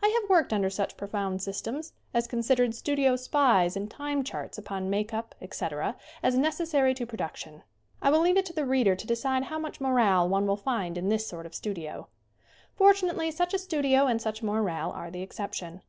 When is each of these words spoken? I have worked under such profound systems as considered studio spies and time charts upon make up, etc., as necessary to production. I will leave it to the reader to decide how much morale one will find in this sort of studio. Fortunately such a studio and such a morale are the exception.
I 0.00 0.16
have 0.20 0.30
worked 0.30 0.52
under 0.52 0.70
such 0.70 0.96
profound 0.96 1.42
systems 1.42 1.92
as 2.14 2.28
considered 2.28 2.76
studio 2.76 3.16
spies 3.16 3.76
and 3.76 3.90
time 3.90 4.22
charts 4.22 4.56
upon 4.56 4.88
make 4.88 5.12
up, 5.12 5.34
etc., 5.40 5.96
as 6.22 6.38
necessary 6.38 6.94
to 6.94 7.04
production. 7.04 7.64
I 8.00 8.10
will 8.12 8.20
leave 8.20 8.36
it 8.36 8.46
to 8.46 8.52
the 8.52 8.64
reader 8.64 8.94
to 8.94 9.04
decide 9.08 9.46
how 9.46 9.58
much 9.58 9.80
morale 9.80 10.28
one 10.28 10.46
will 10.46 10.56
find 10.56 10.96
in 10.96 11.08
this 11.08 11.26
sort 11.26 11.44
of 11.44 11.56
studio. 11.56 12.06
Fortunately 12.76 13.32
such 13.32 13.52
a 13.52 13.58
studio 13.58 14.06
and 14.06 14.22
such 14.22 14.42
a 14.42 14.46
morale 14.46 14.92
are 14.92 15.10
the 15.10 15.22
exception. 15.22 15.82